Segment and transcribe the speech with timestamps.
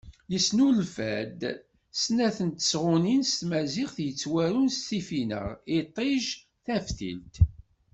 [0.31, 1.41] Yesnulfa-d
[2.03, 5.47] snat n tesɣunin s tmaziɣt i yettwarun s tfinaɣ
[5.79, 6.23] “Iṭij,
[6.65, 7.35] Taftilt”.